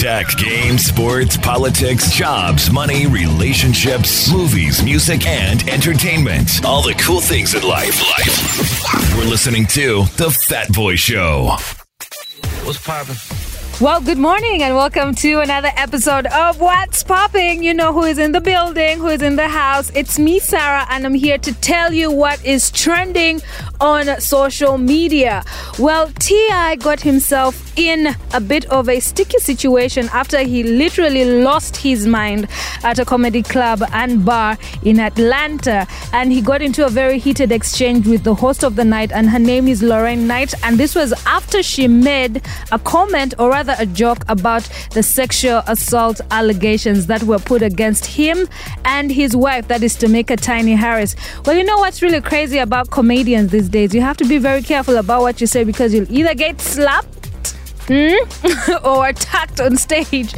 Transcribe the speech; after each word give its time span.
Tech, 0.00 0.28
games, 0.38 0.86
sports, 0.86 1.36
politics, 1.36 2.10
jobs, 2.10 2.70
money, 2.70 3.06
relationships, 3.06 4.32
movies, 4.32 4.82
music, 4.82 5.26
and 5.26 5.68
entertainment. 5.68 6.64
All 6.64 6.80
the 6.80 6.94
cool 6.94 7.20
things 7.20 7.54
in 7.54 7.62
life. 7.62 8.00
Life. 8.00 9.14
We're 9.14 9.28
listening 9.28 9.66
to 9.66 10.04
The 10.16 10.30
Fat 10.30 10.72
Boy 10.72 10.96
Show. 10.96 11.54
What's 12.64 12.82
poppin'? 12.82 13.39
Well, 13.80 14.02
good 14.02 14.18
morning 14.18 14.62
and 14.62 14.76
welcome 14.76 15.14
to 15.14 15.40
another 15.40 15.70
episode 15.74 16.26
of 16.26 16.60
What's 16.60 17.02
Popping. 17.02 17.62
You 17.62 17.72
know 17.72 17.94
who 17.94 18.02
is 18.02 18.18
in 18.18 18.32
the 18.32 18.40
building, 18.42 18.98
who 18.98 19.06
is 19.06 19.22
in 19.22 19.36
the 19.36 19.48
house. 19.48 19.90
It's 19.94 20.18
me, 20.18 20.38
Sarah, 20.38 20.86
and 20.90 21.06
I'm 21.06 21.14
here 21.14 21.38
to 21.38 21.54
tell 21.62 21.90
you 21.90 22.10
what 22.10 22.44
is 22.44 22.70
trending 22.70 23.40
on 23.80 24.20
social 24.20 24.76
media. 24.76 25.42
Well, 25.78 26.10
T.I. 26.18 26.76
got 26.76 27.00
himself 27.00 27.72
in 27.78 28.14
a 28.34 28.40
bit 28.40 28.66
of 28.66 28.90
a 28.90 29.00
sticky 29.00 29.38
situation 29.38 30.10
after 30.12 30.40
he 30.40 30.62
literally 30.62 31.24
lost 31.42 31.78
his 31.78 32.06
mind 32.06 32.48
at 32.84 32.98
a 32.98 33.06
comedy 33.06 33.42
club 33.42 33.82
and 33.94 34.26
bar 34.26 34.58
in 34.82 35.00
Atlanta. 35.00 35.86
And 36.12 36.30
he 36.30 36.42
got 36.42 36.60
into 36.60 36.84
a 36.84 36.90
very 36.90 37.18
heated 37.18 37.50
exchange 37.50 38.06
with 38.06 38.24
the 38.24 38.34
host 38.34 38.62
of 38.62 38.76
the 38.76 38.84
night, 38.84 39.10
and 39.10 39.30
her 39.30 39.38
name 39.38 39.68
is 39.68 39.82
Lorraine 39.82 40.26
Knight. 40.26 40.52
And 40.62 40.76
this 40.76 40.94
was 40.94 41.14
after 41.24 41.62
she 41.62 41.88
made 41.88 42.42
a 42.72 42.78
comment, 42.78 43.32
or 43.38 43.48
rather 43.48 43.69
a 43.78 43.86
joke, 43.86 44.24
about 44.28 44.68
the 44.92 45.02
sexual 45.02 45.62
assault 45.66 46.20
allegations 46.30 47.06
that 47.06 47.22
were 47.24 47.38
put 47.38 47.62
against 47.62 48.06
him 48.06 48.48
and 48.84 49.10
his 49.10 49.36
wife, 49.36 49.68
that 49.68 49.82
is 49.82 49.96
Tameka 49.96 50.40
Tiny 50.40 50.72
Harris. 50.72 51.16
Well, 51.44 51.56
you 51.56 51.64
know 51.64 51.78
what's 51.78 52.02
really 52.02 52.20
crazy 52.20 52.58
about 52.58 52.90
comedians 52.90 53.50
these 53.50 53.68
days? 53.68 53.94
You 53.94 54.00
have 54.00 54.16
to 54.18 54.24
be 54.24 54.38
very 54.38 54.62
careful 54.62 54.96
about 54.96 55.22
what 55.22 55.40
you 55.40 55.46
say 55.46 55.64
because 55.64 55.92
you'll 55.94 56.10
either 56.10 56.34
get 56.34 56.60
slapped 56.60 57.19
Hmm? 57.90 58.86
or 58.86 59.08
attacked 59.08 59.60
on 59.60 59.76
stage. 59.76 60.32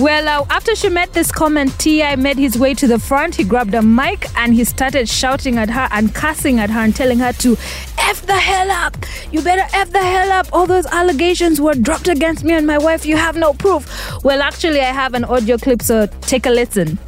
Well, 0.00 0.26
uh, 0.26 0.44
after 0.50 0.74
she 0.74 0.88
made 0.88 1.10
this 1.12 1.30
comment, 1.30 1.78
T.I. 1.78 2.16
made 2.16 2.38
his 2.38 2.58
way 2.58 2.74
to 2.74 2.88
the 2.88 2.98
front. 2.98 3.36
He 3.36 3.44
grabbed 3.44 3.72
a 3.74 3.82
mic 3.82 4.26
and 4.36 4.52
he 4.52 4.64
started 4.64 5.08
shouting 5.08 5.58
at 5.58 5.70
her 5.70 5.86
and 5.92 6.12
cussing 6.12 6.58
at 6.58 6.70
her 6.70 6.80
and 6.80 6.96
telling 6.96 7.20
her 7.20 7.32
to 7.34 7.56
F 7.98 8.26
the 8.26 8.34
hell 8.34 8.68
up. 8.72 8.96
You 9.30 9.42
better 9.42 9.64
F 9.72 9.92
the 9.92 10.00
hell 10.00 10.32
up. 10.32 10.48
All 10.52 10.66
those 10.66 10.86
allegations 10.86 11.60
were 11.60 11.74
dropped 11.74 12.08
against 12.08 12.42
me 12.42 12.54
and 12.54 12.66
my 12.66 12.78
wife. 12.78 13.06
You 13.06 13.16
have 13.16 13.36
no 13.36 13.52
proof. 13.52 13.86
Well, 14.24 14.42
actually, 14.42 14.80
I 14.80 14.92
have 14.92 15.14
an 15.14 15.22
audio 15.22 15.56
clip, 15.56 15.82
so 15.82 16.06
take 16.22 16.46
a 16.46 16.50
listen. 16.50 16.98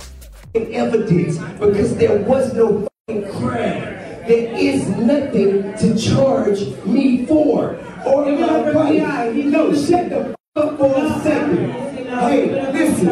Evidence 0.55 1.39
because 1.59 1.97
there 1.97 2.17
was 2.17 2.55
no 2.55 2.87
crime. 3.09 3.99
There 4.29 4.57
is 4.57 4.89
nothing 4.91 5.75
to 5.79 5.99
charge 5.99 6.61
me 6.85 7.27
for 7.27 7.77
or 8.07 8.27
my 8.27 8.73
wife. 8.73 9.35
No, 9.35 9.75
shut 9.75 10.09
the 10.11 10.35
up 10.57 10.79
for 10.79 10.95
a 10.97 11.21
second. 11.21 11.71
Hey, 11.71 12.73
listen. 12.73 13.07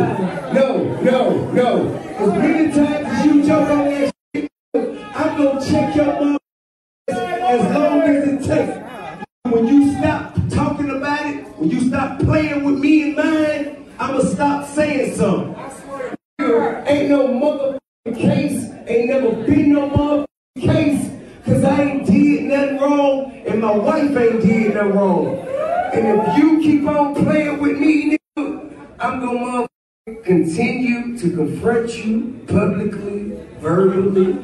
No, 0.55 1.00
no, 1.03 1.50
no. 1.53 1.95
As 2.19 2.33
many 2.33 2.72
times 2.72 3.25
you 3.27 3.47
jump 3.47 3.70
on 3.70 3.84
that 3.84 4.12
shit, 4.34 4.50
I'm 4.75 5.36
gonna 5.39 5.64
check 5.64 5.95
your 5.95 6.06
mom 6.06 6.39
as 7.08 7.75
long 7.75 8.03
as 8.03 8.28
it 8.28 8.47
takes. 8.47 8.78
When 9.45 9.67
you 9.67 9.92
stop 9.98 10.34
talking 10.50 10.91
about 10.91 11.27
it, 11.27 11.47
when 11.58 11.70
you 11.70 11.80
stop 11.89 12.20
playing 12.20 12.64
with 12.64 12.78
me 12.80 13.02
and 13.02 13.17
mine, 13.17 13.95
I'ma 13.98 14.20
stop 14.20 14.69
saying 14.69 15.14
something. 15.17 15.55
Ain't 16.41 17.11
no 17.11 17.28
motherfucking 17.28 18.17
case, 18.17 18.70
ain't 18.86 19.08
never 19.11 19.30
been 19.45 19.73
no 19.73 19.89
motherfucking 19.91 20.27
case, 20.61 21.11
cause 21.45 21.64
I 21.64 21.83
ain't 21.83 22.06
nothing 22.48 22.78
wrong, 22.78 23.42
and 23.46 23.60
my 23.60 23.77
wife 23.77 24.16
ain't 24.16 24.42
did 24.42 24.74
nothing 24.74 24.92
wrong. 24.92 25.38
And 25.94 26.20
if 26.20 26.38
you 26.38 26.60
keep 26.60 26.86
on 26.88 27.14
playing 27.14 27.60
with 27.60 27.78
me, 27.78 28.16
I'm 28.98 29.20
gonna 29.20 29.68
continue 30.24 31.18
to 31.18 31.30
confront 31.30 31.94
you 32.05 32.40
publicly, 32.48 33.38
verbally, 33.60 34.38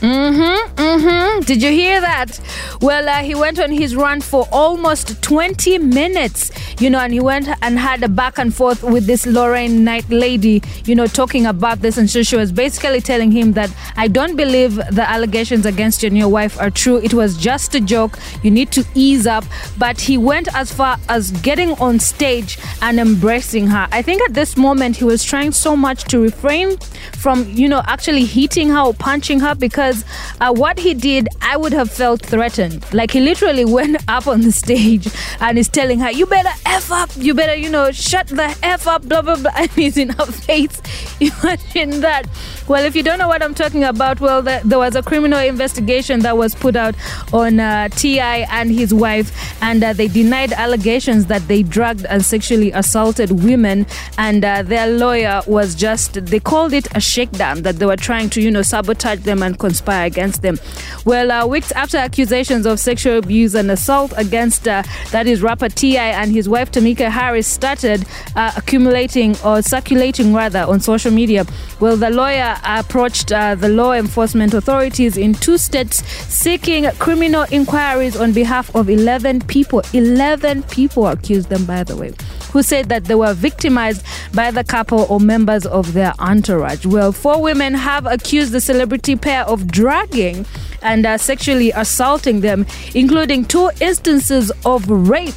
Mm-hmm, 0.00 0.74
mm-hmm. 0.80 1.39
Did 1.50 1.64
you 1.64 1.72
hear 1.72 2.00
that? 2.00 2.38
Well, 2.80 3.08
uh, 3.08 3.24
he 3.24 3.34
went 3.34 3.58
on 3.58 3.72
his 3.72 3.96
run 3.96 4.20
for 4.20 4.46
almost 4.52 5.20
20 5.20 5.78
minutes, 5.78 6.52
you 6.80 6.88
know, 6.88 7.00
and 7.00 7.12
he 7.12 7.18
went 7.18 7.48
and 7.60 7.76
had 7.76 8.04
a 8.04 8.08
back 8.08 8.38
and 8.38 8.54
forth 8.54 8.84
with 8.84 9.06
this 9.06 9.26
Lorraine 9.26 9.82
Knight 9.82 10.08
lady, 10.08 10.62
you 10.84 10.94
know, 10.94 11.08
talking 11.08 11.46
about 11.46 11.80
this. 11.80 11.98
And 11.98 12.08
so 12.08 12.22
she 12.22 12.36
was 12.36 12.52
basically 12.52 13.00
telling 13.00 13.32
him 13.32 13.54
that 13.54 13.68
I 13.96 14.06
don't 14.06 14.36
believe 14.36 14.76
the 14.76 15.04
allegations 15.04 15.66
against 15.66 16.04
your 16.04 16.12
new 16.12 16.28
wife 16.28 16.56
are 16.60 16.70
true. 16.70 16.98
It 16.98 17.14
was 17.14 17.36
just 17.36 17.74
a 17.74 17.80
joke. 17.80 18.16
You 18.44 18.52
need 18.52 18.70
to 18.70 18.84
ease 18.94 19.26
up. 19.26 19.44
But 19.76 20.00
he 20.00 20.16
went 20.18 20.54
as 20.54 20.72
far 20.72 20.98
as 21.08 21.32
getting 21.32 21.72
on 21.80 21.98
stage 21.98 22.60
and 22.80 23.00
embracing 23.00 23.66
her. 23.66 23.88
I 23.90 24.02
think 24.02 24.22
at 24.22 24.34
this 24.34 24.56
moment 24.56 24.98
he 24.98 25.04
was 25.04 25.24
trying 25.24 25.50
so 25.50 25.76
much 25.76 26.04
to 26.04 26.20
refrain 26.20 26.78
from, 27.18 27.44
you 27.48 27.68
know, 27.68 27.82
actually 27.86 28.24
hitting 28.24 28.68
her 28.68 28.80
or 28.80 28.94
punching 28.94 29.40
her 29.40 29.56
because 29.56 30.04
uh, 30.40 30.52
what 30.54 30.78
he 30.78 30.94
did, 30.94 31.28
I 31.42 31.56
would 31.56 31.72
have 31.72 31.90
felt 31.90 32.24
threatened. 32.24 32.84
Like 32.92 33.10
he 33.10 33.20
literally 33.20 33.64
went 33.78 34.02
up 34.08 34.26
on 34.26 34.42
the 34.42 34.52
stage 34.52 35.08
and 35.40 35.58
is 35.58 35.68
telling 35.68 35.98
her, 36.00 36.10
"You 36.10 36.26
better 36.26 36.50
f 36.66 36.90
up. 36.92 37.10
You 37.16 37.34
better, 37.34 37.54
you 37.54 37.70
know, 37.70 37.90
shut 37.92 38.28
the 38.28 38.56
f 38.62 38.86
up." 38.86 39.02
Blah 39.02 39.22
blah 39.22 39.36
blah. 39.36 39.50
And 39.60 39.70
he's 39.72 39.96
in 39.96 40.10
her 40.10 40.26
face. 40.26 40.80
Imagine 41.20 42.00
that. 42.00 42.26
Well, 42.68 42.84
if 42.84 42.94
you 42.94 43.02
don't 43.02 43.18
know 43.18 43.28
what 43.28 43.42
I'm 43.42 43.54
talking 43.54 43.82
about, 43.84 44.20
well, 44.20 44.42
the, 44.42 44.60
there 44.64 44.78
was 44.78 44.94
a 44.94 45.02
criminal 45.02 45.40
investigation 45.40 46.20
that 46.20 46.36
was 46.36 46.54
put 46.54 46.76
out 46.76 46.94
on 47.32 47.58
uh, 47.58 47.88
T.I. 47.88 48.46
and 48.50 48.70
his 48.70 48.94
wife, 48.94 49.49
and 49.62 49.82
uh, 49.82 49.92
they 49.92 50.08
denied 50.08 50.52
allegations 50.52 51.26
that 51.26 51.46
they 51.48 51.62
drugged 51.62 52.06
and 52.06 52.24
sexually 52.24 52.72
assaulted 52.72 53.30
women. 53.42 53.86
And 54.18 54.44
uh, 54.44 54.62
their 54.62 54.86
lawyer 54.86 55.42
was 55.46 55.74
just, 55.74 56.14
they 56.26 56.40
called 56.40 56.72
it 56.72 56.88
a 56.94 57.00
shakedown, 57.00 57.62
that 57.62 57.76
they 57.76 57.86
were 57.86 57.96
trying 57.96 58.30
to, 58.30 58.40
you 58.40 58.50
know, 58.50 58.62
sabotage 58.62 59.20
them 59.20 59.42
and 59.42 59.58
conspire 59.58 60.06
against 60.06 60.42
them. 60.42 60.58
Well, 61.04 61.30
uh, 61.30 61.46
weeks 61.46 61.72
after 61.72 61.96
accusations 61.96 62.66
of 62.66 62.80
sexual 62.80 63.18
abuse 63.18 63.54
and 63.54 63.70
assault 63.70 64.12
against, 64.16 64.66
uh, 64.66 64.82
that 65.10 65.26
is, 65.26 65.42
rapper 65.42 65.68
T.I. 65.68 66.22
and 66.22 66.32
his 66.32 66.48
wife 66.48 66.70
Tameka 66.70 67.10
Harris 67.10 67.46
started 67.46 68.04
uh, 68.36 68.52
accumulating 68.56 69.36
or 69.44 69.62
circulating 69.62 70.34
rather 70.34 70.60
on 70.60 70.80
social 70.80 71.10
media. 71.10 71.44
Well, 71.80 71.96
the 71.96 72.10
lawyer 72.10 72.56
approached 72.64 73.32
uh, 73.32 73.54
the 73.54 73.68
law 73.68 73.92
enforcement 73.92 74.54
authorities 74.54 75.16
in 75.16 75.34
two 75.34 75.58
states 75.58 76.04
seeking 76.28 76.90
criminal 76.98 77.46
inquiries 77.50 78.16
on 78.16 78.32
behalf 78.32 78.74
of 78.74 78.88
11 78.88 79.40
people. 79.50 79.82
11 79.92 80.62
people 80.64 81.08
accused 81.08 81.48
them, 81.50 81.64
by 81.66 81.82
the 81.82 81.96
way, 81.96 82.12
who 82.52 82.62
said 82.62 82.88
that 82.88 83.04
they 83.04 83.16
were 83.16 83.34
victimized 83.34 84.06
by 84.32 84.50
the 84.50 84.62
couple 84.62 85.06
or 85.10 85.18
members 85.20 85.66
of 85.66 85.92
their 85.92 86.14
entourage. 86.20 86.86
Well, 86.86 87.10
four 87.10 87.42
women 87.42 87.74
have 87.74 88.06
accused 88.06 88.52
the 88.52 88.60
celebrity 88.60 89.16
pair 89.16 89.42
of 89.42 89.66
dragging 89.66 90.46
and 90.82 91.04
uh, 91.04 91.18
sexually 91.18 91.72
assaulting 91.72 92.40
them, 92.40 92.64
including 92.94 93.44
two 93.44 93.70
instances 93.80 94.52
of 94.64 94.88
rape. 94.88 95.34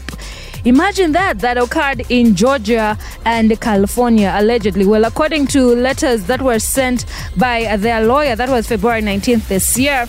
Imagine 0.63 1.12
that, 1.12 1.40
that 1.40 1.57
occurred 1.57 2.06
in 2.09 2.35
Georgia 2.35 2.97
and 3.25 3.59
California, 3.59 4.31
allegedly. 4.35 4.85
Well, 4.85 5.03
according 5.03 5.47
to 5.47 5.75
letters 5.75 6.24
that 6.28 6.41
were 6.41 6.59
sent 6.59 7.06
by 7.35 7.75
their 7.78 8.06
lawyer, 8.06 8.35
that 8.38 8.47
was 8.47 8.68
February 8.68 9.01
19th 9.01 9.47
this 9.50 9.78
year. 9.78 10.07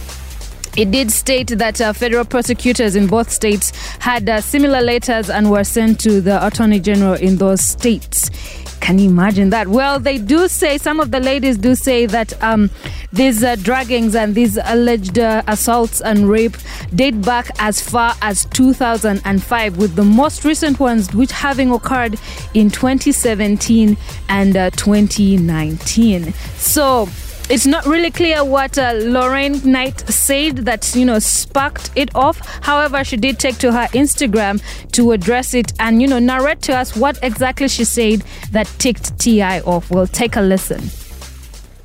It 0.76 0.90
did 0.90 1.12
state 1.12 1.48
that 1.48 1.80
uh, 1.80 1.92
federal 1.92 2.24
prosecutors 2.24 2.96
in 2.96 3.06
both 3.06 3.30
states 3.30 3.70
had 4.00 4.28
uh, 4.28 4.40
similar 4.40 4.80
letters 4.80 5.30
and 5.30 5.50
were 5.50 5.62
sent 5.62 6.00
to 6.00 6.20
the 6.20 6.44
attorney 6.44 6.80
general 6.80 7.14
in 7.14 7.36
those 7.36 7.60
states. 7.60 8.30
Can 8.80 8.98
you 8.98 9.08
imagine 9.08 9.50
that? 9.50 9.68
Well, 9.68 10.00
they 10.00 10.18
do 10.18 10.48
say, 10.48 10.76
some 10.78 10.98
of 10.98 11.10
the 11.10 11.20
ladies 11.20 11.56
do 11.56 11.74
say 11.74 12.06
that 12.06 12.42
um, 12.42 12.70
these 13.12 13.42
uh, 13.44 13.54
draggings 13.56 14.14
and 14.14 14.34
these 14.34 14.58
alleged 14.62 15.18
uh, 15.18 15.42
assaults 15.46 16.00
and 16.00 16.28
rape 16.28 16.56
date 16.94 17.22
back 17.22 17.50
as 17.60 17.80
far 17.80 18.14
as 18.20 18.44
2005, 18.46 19.78
with 19.78 19.94
the 19.94 20.04
most 20.04 20.44
recent 20.44 20.80
ones 20.80 21.14
which 21.14 21.30
having 21.30 21.70
occurred 21.70 22.18
in 22.53 22.68
2017 22.68 23.97
and 24.28 24.56
uh, 24.56 24.70
2019. 24.70 26.32
So, 26.56 27.09
it's 27.50 27.66
not 27.66 27.84
really 27.84 28.10
clear 28.10 28.44
what 28.44 28.78
uh, 28.78 28.92
Lorraine 28.94 29.60
Knight 29.70 30.00
said 30.08 30.58
that 30.58 30.94
you 30.94 31.04
know 31.04 31.18
sparked 31.18 31.91
it 31.94 32.14
off. 32.14 32.38
However, 32.62 33.04
she 33.04 33.16
did 33.16 33.38
take 33.38 33.58
to 33.58 33.72
her 33.72 33.86
Instagram 33.88 34.62
to 34.92 35.12
address 35.12 35.54
it 35.54 35.72
and 35.78 36.00
you 36.00 36.08
know 36.08 36.18
narrate 36.18 36.62
to 36.62 36.76
us 36.76 36.96
what 36.96 37.18
exactly 37.22 37.68
she 37.68 37.84
said 37.84 38.22
that 38.52 38.66
ticked 38.78 39.18
T.I. 39.18 39.60
off. 39.60 39.91
We'll 39.91 40.06
take 40.06 40.36
a 40.36 40.41
listen. 40.41 40.80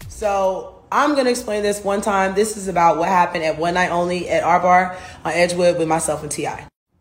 So 0.08 0.82
I'm 0.92 1.16
gonna 1.16 1.30
explain 1.30 1.64
this 1.64 1.84
one 1.84 2.02
time. 2.02 2.36
This 2.36 2.56
is 2.56 2.68
about 2.68 2.98
what 2.98 3.10
happened 3.10 3.44
at 3.44 3.58
One 3.58 3.74
Night 3.74 3.92
Only 3.92 4.30
at 4.30 4.44
our 4.44 4.60
bar 4.60 4.98
on 5.26 5.34
Edgewood 5.34 5.78
with 5.78 5.88
myself 5.88 6.24
and 6.24 6.32
Ti. 6.32 6.48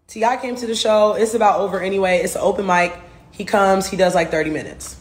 T.I. 0.08 0.36
came 0.38 0.56
to 0.56 0.66
the 0.66 0.74
show. 0.74 1.14
It's 1.14 1.34
about 1.34 1.60
over 1.60 1.80
anyway. 1.80 2.18
It's 2.18 2.34
an 2.34 2.40
open 2.40 2.66
mic. 2.66 2.98
He 3.30 3.44
comes. 3.44 3.86
He 3.86 3.96
does 3.96 4.14
like 4.14 4.30
30 4.30 4.50
minutes. 4.50 4.96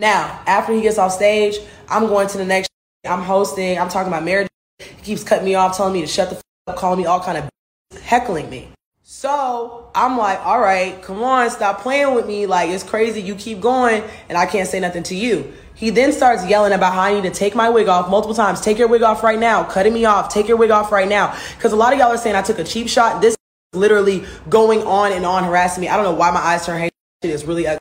Now, 0.00 0.42
after 0.48 0.72
he 0.72 0.82
gets 0.82 0.98
off 0.98 1.12
stage, 1.12 1.58
I'm 1.88 2.08
going 2.08 2.26
to 2.28 2.38
the 2.38 2.44
next. 2.44 2.71
I'm 3.04 3.22
hosting. 3.22 3.78
I'm 3.78 3.88
talking 3.88 4.08
about 4.08 4.24
marriage. 4.24 4.48
He 4.78 5.02
keeps 5.02 5.24
cutting 5.24 5.44
me 5.44 5.54
off, 5.54 5.76
telling 5.76 5.92
me 5.92 6.00
to 6.02 6.06
shut 6.06 6.30
the 6.30 6.36
f- 6.36 6.42
up, 6.68 6.76
calling 6.76 6.98
me 6.98 7.06
all 7.06 7.20
kind 7.20 7.38
of 7.38 8.00
heckling 8.00 8.48
me. 8.48 8.68
So 9.02 9.90
I'm 9.94 10.16
like, 10.16 10.38
all 10.44 10.60
right, 10.60 11.02
come 11.02 11.22
on, 11.22 11.50
stop 11.50 11.80
playing 11.80 12.14
with 12.14 12.26
me. 12.26 12.46
Like, 12.46 12.70
it's 12.70 12.84
crazy. 12.84 13.20
You 13.20 13.34
keep 13.34 13.60
going, 13.60 14.02
and 14.28 14.38
I 14.38 14.46
can't 14.46 14.68
say 14.68 14.80
nothing 14.80 15.02
to 15.04 15.14
you. 15.14 15.52
He 15.74 15.90
then 15.90 16.12
starts 16.12 16.46
yelling 16.46 16.72
about 16.72 16.94
how 16.94 17.02
I 17.02 17.14
need 17.14 17.24
to 17.24 17.30
take 17.30 17.54
my 17.54 17.68
wig 17.68 17.88
off 17.88 18.08
multiple 18.08 18.34
times. 18.34 18.60
Take 18.60 18.78
your 18.78 18.88
wig 18.88 19.02
off 19.02 19.22
right 19.24 19.38
now. 19.38 19.64
Cutting 19.64 19.92
me 19.92 20.04
off. 20.04 20.32
Take 20.32 20.46
your 20.46 20.56
wig 20.56 20.70
off 20.70 20.92
right 20.92 21.08
now. 21.08 21.36
Because 21.56 21.72
a 21.72 21.76
lot 21.76 21.92
of 21.92 21.98
y'all 21.98 22.08
are 22.08 22.16
saying 22.16 22.36
I 22.36 22.42
took 22.42 22.58
a 22.58 22.64
cheap 22.64 22.88
shot. 22.88 23.20
This 23.20 23.32
is 23.32 23.78
literally 23.78 24.24
going 24.48 24.82
on 24.82 25.12
and 25.12 25.26
on 25.26 25.44
harassing 25.44 25.80
me. 25.80 25.88
I 25.88 25.96
don't 25.96 26.04
know 26.04 26.14
why 26.14 26.30
my 26.30 26.40
eyes 26.40 26.64
turn 26.64 26.78
hazy. 26.78 26.92
It 27.22 27.30
is 27.30 27.44
really 27.44 27.66
ugly. 27.66 27.80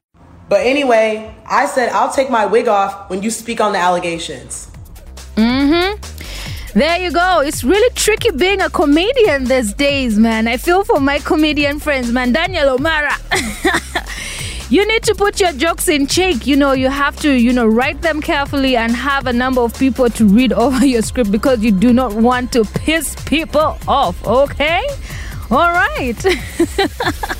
But 0.49 0.65
anyway, 0.65 1.35
I 1.45 1.67
said 1.67 1.89
I'll 1.89 2.11
take 2.11 2.29
my 2.29 2.45
wig 2.47 2.67
off 2.67 3.09
when 3.09 3.21
you 3.23 3.29
speak 3.29 3.61
on 3.61 3.73
the 3.73 3.79
allegations. 3.79 4.70
Mm-hmm. 5.35 6.79
There 6.79 6.97
you 6.99 7.11
go. 7.11 7.41
It's 7.41 7.63
really 7.63 7.93
tricky 7.95 8.31
being 8.31 8.61
a 8.61 8.69
comedian 8.69 9.45
these 9.45 9.73
days, 9.73 10.17
man. 10.17 10.47
I 10.47 10.57
feel 10.57 10.83
for 10.83 10.99
my 10.99 11.19
comedian 11.19 11.79
friends, 11.79 12.11
man. 12.11 12.31
Daniel 12.31 12.69
O'Mara. 12.69 13.13
you 14.69 14.87
need 14.87 15.03
to 15.03 15.13
put 15.13 15.41
your 15.41 15.51
jokes 15.51 15.89
in 15.89 16.07
check. 16.07 16.47
You 16.47 16.55
know, 16.55 16.71
you 16.71 16.87
have 16.87 17.17
to, 17.17 17.31
you 17.33 17.51
know, 17.51 17.67
write 17.67 18.01
them 18.01 18.21
carefully 18.21 18.77
and 18.77 18.93
have 18.93 19.27
a 19.27 19.33
number 19.33 19.59
of 19.59 19.77
people 19.77 20.09
to 20.11 20.25
read 20.25 20.53
over 20.65 20.85
your 20.85 21.01
script 21.01 21.31
because 21.31 21.59
you 21.61 21.71
do 21.71 21.91
not 21.91 22.13
want 22.13 22.53
to 22.53 22.63
piss 22.63 23.15
people 23.25 23.77
off, 23.87 24.25
okay? 24.25 24.81
All 25.49 25.71
right. 25.71 26.25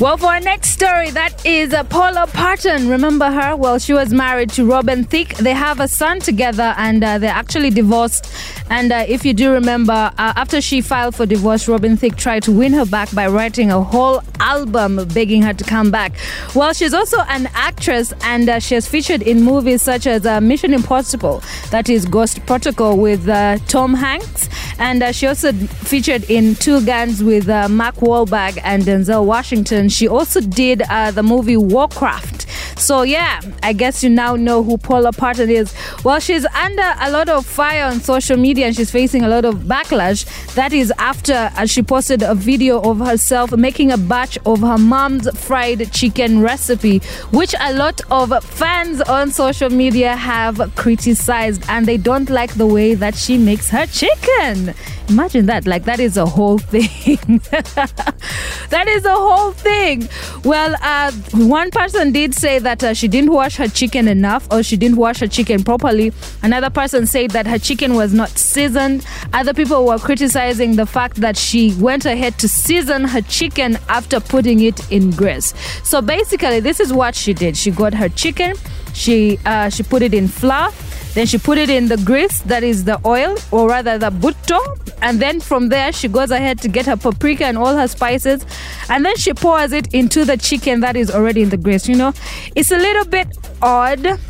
Well, 0.00 0.16
for 0.16 0.28
our 0.28 0.40
next 0.40 0.70
story, 0.70 1.10
that 1.10 1.44
is 1.44 1.74
uh, 1.74 1.84
Paula 1.84 2.26
Patton. 2.26 2.88
Remember 2.88 3.30
her? 3.30 3.54
Well, 3.54 3.78
she 3.78 3.92
was 3.92 4.14
married 4.14 4.48
to 4.52 4.64
Robin 4.64 5.04
Thicke. 5.04 5.36
They 5.36 5.52
have 5.52 5.78
a 5.78 5.86
son 5.86 6.20
together 6.20 6.74
and 6.78 7.04
uh, 7.04 7.18
they're 7.18 7.30
actually 7.30 7.68
divorced. 7.68 8.32
And 8.70 8.92
uh, 8.92 9.04
if 9.06 9.24
you 9.24 9.34
do 9.34 9.52
remember, 9.52 9.92
uh, 9.92 10.12
after 10.16 10.60
she 10.60 10.80
filed 10.80 11.16
for 11.16 11.26
divorce, 11.26 11.66
Robin 11.66 11.96
Thicke 11.96 12.16
tried 12.16 12.44
to 12.44 12.52
win 12.52 12.72
her 12.72 12.86
back 12.86 13.12
by 13.12 13.26
writing 13.26 13.70
a 13.70 13.82
whole 13.82 14.22
album 14.38 15.06
begging 15.12 15.42
her 15.42 15.52
to 15.52 15.64
come 15.64 15.90
back. 15.90 16.12
Well, 16.54 16.72
she's 16.72 16.94
also 16.94 17.18
an 17.28 17.48
actress 17.54 18.14
and 18.22 18.48
uh, 18.48 18.60
she 18.60 18.76
has 18.76 18.88
featured 18.88 19.22
in 19.22 19.42
movies 19.42 19.82
such 19.82 20.06
as 20.06 20.24
uh, 20.24 20.40
Mission 20.40 20.72
Impossible, 20.72 21.42
that 21.70 21.88
is 21.88 22.06
Ghost 22.06 22.46
Protocol 22.46 22.96
with 22.96 23.28
uh, 23.28 23.58
Tom 23.66 23.92
Hanks. 23.92 24.48
And 24.78 25.02
uh, 25.02 25.12
she 25.12 25.26
also 25.26 25.52
featured 25.52 26.30
in 26.30 26.54
Two 26.54 26.84
Guns 26.86 27.22
with 27.22 27.48
Mark 27.48 27.96
Wahlberg 27.96 28.58
and 28.64 28.84
Denzel 28.84 29.26
Washington. 29.26 29.88
She 29.88 30.08
also 30.08 30.40
did 30.40 30.78
the 30.78 31.22
movie 31.22 31.56
Warcraft. 31.56 32.46
So, 32.78 33.02
yeah, 33.02 33.42
I 33.62 33.74
guess 33.74 34.02
you 34.02 34.08
now 34.08 34.36
know 34.36 34.62
who 34.62 34.78
Paula 34.78 35.12
Patton 35.12 35.50
is. 35.50 35.74
Well, 36.02 36.18
she's 36.18 36.46
under 36.46 36.94
a 37.00 37.10
lot 37.10 37.28
of 37.28 37.44
fire 37.44 37.84
on 37.84 38.00
social 38.00 38.38
media 38.38 38.59
and 38.62 38.74
she's 38.74 38.90
facing 38.90 39.22
a 39.22 39.28
lot 39.28 39.44
of 39.44 39.56
backlash. 39.60 40.24
That 40.54 40.72
is 40.72 40.92
after 40.98 41.50
she 41.66 41.82
posted 41.82 42.22
a 42.22 42.34
video 42.34 42.80
of 42.82 42.98
herself 42.98 43.52
making 43.52 43.92
a 43.92 43.98
batch 43.98 44.38
of 44.46 44.60
her 44.60 44.78
mom's 44.78 45.28
fried 45.38 45.92
chicken 45.92 46.40
recipe, 46.40 46.98
which 47.32 47.54
a 47.60 47.72
lot 47.74 48.00
of 48.10 48.44
fans 48.44 49.00
on 49.02 49.30
social 49.30 49.70
media 49.70 50.16
have 50.16 50.74
criticized 50.76 51.64
and 51.68 51.86
they 51.86 51.96
don't 51.96 52.30
like 52.30 52.54
the 52.54 52.66
way 52.66 52.94
that 52.94 53.14
she 53.14 53.38
makes 53.38 53.68
her 53.70 53.86
chicken. 53.86 54.74
Imagine 55.10 55.46
that. 55.46 55.66
Like, 55.66 55.84
that 55.84 55.98
is 55.98 56.16
a 56.16 56.24
whole 56.24 56.58
thing. 56.72 57.40
that 57.50 58.84
is 58.86 59.04
a 59.04 59.14
whole 59.14 59.50
thing. 59.52 60.08
Well, 60.44 60.76
uh, 60.80 61.10
one 61.32 61.70
person 61.72 62.12
did 62.12 62.34
say 62.34 62.60
that 62.60 62.84
uh, 62.84 62.94
she 62.94 63.08
didn't 63.08 63.32
wash 63.32 63.56
her 63.56 63.66
chicken 63.68 64.06
enough 64.06 64.46
or 64.52 64.62
she 64.62 64.76
didn't 64.76 64.96
wash 64.96 65.18
her 65.18 65.26
chicken 65.26 65.64
properly. 65.64 66.12
Another 66.42 66.70
person 66.70 67.06
said 67.06 67.30
that 67.32 67.46
her 67.46 67.58
chicken 67.58 67.94
was 67.94 68.14
not 68.14 68.30
seasoned. 68.50 69.06
Other 69.32 69.54
people 69.54 69.86
were 69.86 69.98
criticizing 69.98 70.76
the 70.76 70.86
fact 70.86 71.16
that 71.16 71.36
she 71.36 71.74
went 71.78 72.04
ahead 72.04 72.38
to 72.38 72.48
season 72.48 73.04
her 73.04 73.22
chicken 73.22 73.78
after 73.88 74.20
putting 74.20 74.60
it 74.60 74.78
in 74.90 75.10
grease. 75.12 75.54
So 75.84 76.02
basically, 76.02 76.60
this 76.60 76.80
is 76.80 76.92
what 76.92 77.14
she 77.14 77.32
did. 77.32 77.56
She 77.56 77.70
got 77.70 77.94
her 77.94 78.08
chicken, 78.08 78.54
she 78.92 79.38
uh, 79.46 79.68
she 79.70 79.82
put 79.82 80.02
it 80.02 80.14
in 80.14 80.28
flour. 80.28 80.72
Then 81.12 81.26
she 81.26 81.38
put 81.38 81.58
it 81.58 81.68
in 81.68 81.88
the 81.88 81.96
grease, 81.96 82.40
that 82.42 82.62
is 82.62 82.84
the 82.84 83.00
oil, 83.04 83.36
or 83.50 83.68
rather 83.68 83.98
the 83.98 84.10
butto. 84.10 84.60
And 85.02 85.18
then 85.18 85.40
from 85.40 85.68
there, 85.68 85.92
she 85.92 86.06
goes 86.06 86.30
ahead 86.30 86.60
to 86.60 86.68
get 86.68 86.86
her 86.86 86.96
paprika 86.96 87.46
and 87.46 87.58
all 87.58 87.74
her 87.74 87.88
spices. 87.88 88.46
And 88.88 89.04
then 89.04 89.16
she 89.16 89.34
pours 89.34 89.72
it 89.72 89.92
into 89.92 90.24
the 90.24 90.36
chicken 90.36 90.78
that 90.80 90.94
is 90.94 91.10
already 91.10 91.42
in 91.42 91.48
the 91.48 91.56
grease. 91.56 91.88
You 91.88 91.96
know, 91.96 92.12
it's 92.54 92.70
a 92.70 92.76
little 92.76 93.04
bit 93.06 93.26
odd. 93.60 94.20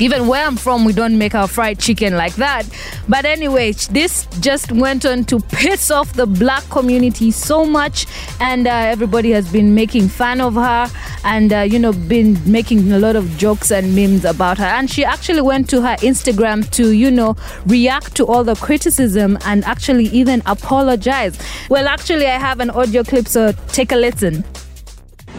Even 0.00 0.26
where 0.26 0.46
I'm 0.46 0.56
from, 0.56 0.86
we 0.86 0.94
don't 0.94 1.18
make 1.18 1.34
our 1.34 1.46
fried 1.46 1.78
chicken 1.78 2.16
like 2.16 2.34
that. 2.36 2.64
But 3.06 3.26
anyway, 3.26 3.72
this 3.72 4.26
just 4.40 4.72
went 4.72 5.04
on 5.04 5.24
to 5.26 5.40
piss 5.40 5.90
off 5.90 6.14
the 6.14 6.26
black 6.26 6.64
community 6.70 7.30
so 7.30 7.66
much, 7.66 8.06
and 8.40 8.66
uh, 8.66 8.70
everybody 8.70 9.30
has 9.32 9.52
been 9.52 9.74
making 9.74 10.08
fun 10.08 10.40
of 10.40 10.54
her, 10.54 10.90
and 11.22 11.52
uh, 11.52 11.58
you 11.58 11.78
know, 11.78 11.92
been 11.92 12.38
making 12.50 12.90
a 12.92 12.98
lot 12.98 13.14
of 13.14 13.36
jokes 13.36 13.70
and 13.70 13.94
memes 13.94 14.24
about 14.24 14.56
her. 14.56 14.64
And 14.64 14.90
she 14.90 15.04
actually 15.04 15.42
went 15.42 15.68
to 15.70 15.82
her 15.82 15.96
Instagram 15.96 16.68
to, 16.70 16.92
you 16.92 17.10
know, 17.10 17.36
react 17.66 18.16
to 18.16 18.26
all 18.26 18.42
the 18.42 18.54
criticism 18.54 19.36
and 19.44 19.62
actually 19.64 20.06
even 20.06 20.42
apologize. 20.46 21.38
Well, 21.68 21.86
actually, 21.86 22.26
I 22.26 22.38
have 22.38 22.60
an 22.60 22.70
audio 22.70 23.04
clip, 23.04 23.28
so 23.28 23.52
take 23.68 23.92
a 23.92 23.96
listen. 23.96 24.44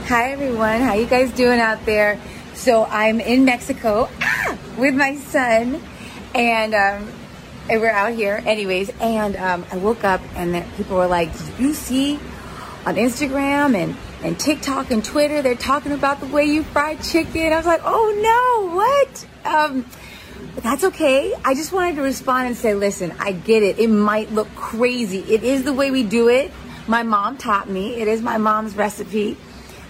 Hi 0.05 0.31
everyone, 0.33 0.81
how 0.81 0.93
you 0.93 1.07
guys 1.07 1.31
doing 1.31 1.59
out 1.59 1.83
there? 1.85 2.19
So 2.53 2.85
I'm 2.85 3.19
in 3.19 3.43
Mexico 3.43 4.07
with 4.77 4.95
my 4.95 5.15
son, 5.15 5.81
and 6.33 6.73
um, 6.73 7.12
and 7.69 7.81
we're 7.81 7.91
out 7.91 8.13
here, 8.13 8.41
anyways. 8.45 8.89
And 9.00 9.35
um, 9.35 9.65
I 9.71 9.77
woke 9.77 10.03
up, 10.03 10.21
and 10.35 10.53
then 10.53 10.69
people 10.77 10.97
were 10.97 11.07
like, 11.07 11.31
"Did 11.38 11.59
you 11.59 11.73
see 11.73 12.15
on 12.85 12.95
Instagram 12.95 13.75
and 13.75 13.95
and 14.23 14.39
TikTok 14.39 14.91
and 14.91 15.03
Twitter 15.03 15.41
they're 15.41 15.56
talking 15.56 15.91
about 15.91 16.19
the 16.19 16.27
way 16.27 16.45
you 16.45 16.63
fried 16.63 17.01
chicken?" 17.03 17.53
I 17.53 17.57
was 17.57 17.65
like, 17.65 17.81
"Oh 17.83 18.13
no, 18.21 18.75
what?" 18.75 19.27
Um, 19.45 19.85
but 20.56 20.63
that's 20.63 20.83
okay. 20.83 21.33
I 21.45 21.53
just 21.53 21.71
wanted 21.71 21.95
to 21.95 22.01
respond 22.01 22.47
and 22.47 22.57
say, 22.57 22.74
listen, 22.74 23.13
I 23.19 23.31
get 23.31 23.63
it. 23.63 23.79
It 23.79 23.89
might 23.89 24.31
look 24.31 24.53
crazy. 24.56 25.19
It 25.19 25.44
is 25.44 25.63
the 25.63 25.74
way 25.74 25.91
we 25.91 26.03
do 26.03 26.27
it. 26.27 26.51
My 26.88 27.03
mom 27.03 27.38
taught 27.38 27.69
me. 27.69 27.95
It 27.95 28.07
is 28.07 28.21
my 28.21 28.38
mom's 28.38 28.75
recipe. 28.75 29.38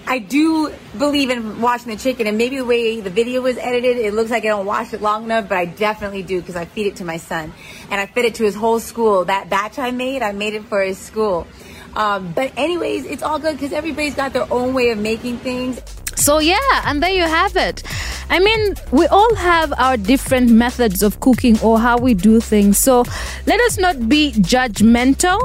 I 0.07 0.19
do 0.19 0.73
believe 0.97 1.29
in 1.29 1.61
washing 1.61 1.91
the 1.91 1.97
chicken, 1.97 2.27
and 2.27 2.37
maybe 2.37 2.57
the 2.57 2.65
way 2.65 2.99
the 2.99 3.09
video 3.09 3.41
was 3.41 3.57
edited, 3.57 3.97
it 3.97 4.13
looks 4.13 4.29
like 4.31 4.43
I 4.43 4.47
don't 4.47 4.65
wash 4.65 4.93
it 4.93 5.01
long 5.01 5.25
enough, 5.25 5.47
but 5.47 5.57
I 5.57 5.65
definitely 5.65 6.23
do 6.23 6.39
because 6.39 6.55
I 6.55 6.65
feed 6.65 6.87
it 6.87 6.95
to 6.97 7.05
my 7.05 7.17
son, 7.17 7.53
and 7.89 8.01
I 8.01 8.05
fed 8.07 8.25
it 8.25 8.35
to 8.35 8.43
his 8.43 8.55
whole 8.55 8.79
school. 8.79 9.25
That 9.25 9.49
batch 9.49 9.79
I 9.79 9.91
made, 9.91 10.21
I 10.21 10.31
made 10.31 10.53
it 10.53 10.65
for 10.65 10.81
his 10.81 10.97
school. 10.97 11.47
Um, 11.95 12.31
but 12.33 12.51
anyways, 12.57 13.05
it's 13.05 13.23
all 13.23 13.39
good 13.39 13.53
because 13.53 13.73
everybody's 13.73 14.15
got 14.15 14.33
their 14.33 14.51
own 14.51 14.73
way 14.73 14.89
of 14.89 14.97
making 14.97 15.37
things. 15.37 15.81
So, 16.15 16.39
yeah, 16.39 16.57
and 16.85 17.01
there 17.01 17.11
you 17.11 17.23
have 17.23 17.55
it. 17.55 17.83
I 18.29 18.39
mean, 18.39 18.75
we 18.91 19.07
all 19.07 19.35
have 19.35 19.73
our 19.77 19.97
different 19.97 20.49
methods 20.51 21.03
of 21.03 21.19
cooking 21.19 21.59
or 21.61 21.79
how 21.79 21.97
we 21.97 22.13
do 22.13 22.39
things. 22.39 22.77
So, 22.77 23.03
let 23.45 23.59
us 23.61 23.77
not 23.77 24.07
be 24.07 24.31
judgmental. 24.33 25.39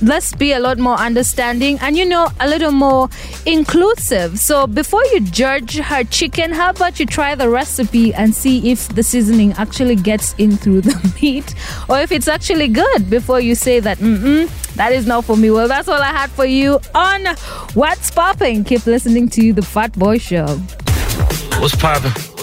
Let's 0.00 0.32
be 0.32 0.52
a 0.52 0.60
lot 0.60 0.78
more 0.78 0.96
understanding 0.96 1.78
and, 1.80 1.96
you 1.96 2.06
know, 2.06 2.28
a 2.40 2.48
little 2.48 2.72
more 2.72 3.08
inclusive. 3.46 4.38
So, 4.38 4.66
before 4.66 5.04
you 5.06 5.20
judge 5.20 5.76
her 5.78 6.04
chicken, 6.04 6.52
how 6.52 6.70
about 6.70 7.00
you 7.00 7.06
try 7.06 7.34
the 7.34 7.48
recipe 7.48 8.14
and 8.14 8.34
see 8.34 8.70
if 8.70 8.88
the 8.88 9.02
seasoning 9.02 9.52
actually 9.54 9.96
gets 9.96 10.34
in 10.38 10.56
through 10.56 10.82
the 10.82 11.14
meat 11.22 11.54
or 11.88 12.00
if 12.00 12.12
it's 12.12 12.28
actually 12.28 12.68
good 12.68 13.10
before 13.10 13.40
you 13.40 13.54
say 13.54 13.80
that, 13.80 13.98
mm 13.98 14.48
that 14.78 14.92
is 14.92 15.08
not 15.08 15.24
for 15.24 15.36
me. 15.36 15.50
Well, 15.50 15.66
that's 15.66 15.88
all 15.88 16.00
I 16.00 16.12
had 16.12 16.30
for 16.30 16.44
you 16.44 16.78
on 16.94 17.26
What's 17.74 18.12
Popping. 18.12 18.62
Keep 18.62 18.86
listening 18.86 19.28
to 19.30 19.52
The 19.52 19.62
Fat 19.62 19.92
Boy 19.98 20.18
Show. 20.18 20.46
What's 20.46 21.74
poppin'? 21.74 22.12
What's 22.12 22.16
poppin'? 22.16 22.37